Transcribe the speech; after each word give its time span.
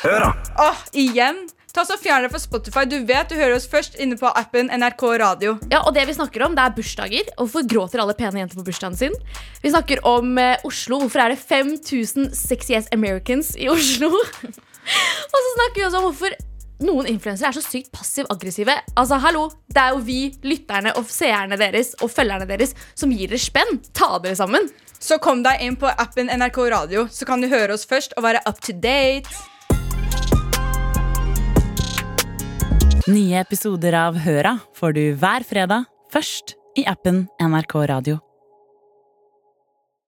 Hør, 0.00 0.22
da! 0.22 0.28
Åh, 0.64 0.78
igjen? 0.96 1.42
Ta 1.76 1.82
så 1.84 1.98
Fjern 2.00 2.24
deg 2.24 2.32
fra 2.32 2.40
Spotify. 2.40 2.86
Du 2.88 2.96
vet 3.04 3.28
du 3.28 3.36
hører 3.36 3.58
oss 3.58 3.66
først 3.68 3.98
inne 4.00 4.16
på 4.16 4.30
appen 4.32 4.70
NRK 4.72 5.02
Radio. 5.20 5.58
Ja, 5.68 5.82
og 5.84 5.92
det 5.92 6.06
vi 6.08 6.14
snakker 6.16 6.46
om, 6.46 6.54
det 6.56 6.64
er 6.64 6.72
bursdager. 6.74 7.28
Og 7.36 7.44
hvorfor 7.44 7.66
gråter 7.68 8.00
alle 8.00 8.14
pene 8.16 8.40
jenter 8.40 8.56
på 8.56 8.64
bursdagen 8.64 8.96
sin? 8.96 9.16
Vi 9.60 9.74
snakker 9.74 10.00
om 10.08 10.32
eh, 10.40 10.64
Oslo. 10.64 11.02
Hvorfor 11.02 11.26
er 11.26 11.34
det 11.34 11.42
5000 11.42 12.30
sexy 12.32 12.78
ass 12.78 12.88
Americans 12.96 13.52
i 13.60 13.68
Oslo? 13.68 14.08
og 15.34 15.36
så 15.36 15.52
snakker 15.58 15.76
vi 15.76 15.86
også 15.90 16.00
om 16.00 16.08
hvorfor 16.08 16.38
noen 16.88 17.12
influensere 17.12 17.52
er 17.52 17.60
så 17.60 17.66
sykt 17.66 17.92
passiv-aggressive. 17.92 18.78
Altså, 18.96 19.20
hallo, 19.20 19.50
Det 19.68 19.84
er 19.84 19.92
jo 19.92 20.02
vi, 20.08 20.18
lytterne 20.48 20.96
og 20.96 21.12
seerne 21.12 21.60
deres 21.60 21.92
og 22.00 22.08
følgerne 22.08 22.48
deres, 22.48 22.72
som 22.96 23.12
gir 23.12 23.28
dere 23.28 23.44
spenn. 23.44 23.82
Ta 23.92 24.14
dere 24.16 24.40
sammen. 24.40 24.72
Så 24.96 25.20
kom 25.20 25.44
deg 25.44 25.60
inn 25.60 25.76
på 25.76 25.92
appen 25.92 26.32
NRK 26.32 26.64
Radio, 26.72 27.04
så 27.12 27.28
kan 27.28 27.44
du 27.44 27.52
høre 27.52 27.76
oss 27.76 27.84
først 27.88 28.16
og 28.16 28.24
være 28.24 28.40
up 28.48 28.64
to 28.64 28.72
date. 28.72 29.28
Nye 33.08 33.38
episoder 33.40 33.94
av 33.96 34.18
Høra 34.20 34.58
får 34.76 34.92
du 34.92 35.04
hver 35.16 35.44
fredag, 35.48 35.86
først 36.12 36.52
i 36.76 36.84
appen 36.84 37.22
NRK 37.40 37.78
Radio. 37.88 38.18